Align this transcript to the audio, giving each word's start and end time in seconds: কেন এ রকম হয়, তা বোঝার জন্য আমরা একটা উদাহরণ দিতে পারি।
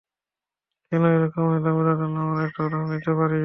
কেন 0.91 1.03
এ 1.07 1.17
রকম 1.23 1.43
হয়, 1.49 1.61
তা 1.65 1.69
বোঝার 1.77 1.97
জন্য 2.01 2.15
আমরা 2.25 2.41
একটা 2.43 2.59
উদাহরণ 2.65 2.87
দিতে 2.93 3.11
পারি। 3.19 3.39